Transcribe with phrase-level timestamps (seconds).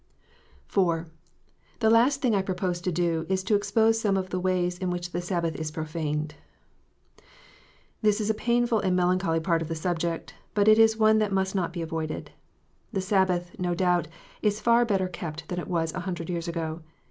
[0.67, 1.05] IV.
[1.77, 4.89] The last thing I propose to do, is to expose some of the tcays in
[4.89, 6.33] which the Sabbath is profaned.
[8.01, 11.31] This is a painful and melancholy part of the subject; but it is one that
[11.31, 12.31] must not be avoided.
[12.91, 14.07] The Sabbath, no doubt,
[14.41, 16.81] is far better kept than it was a hundred years ago.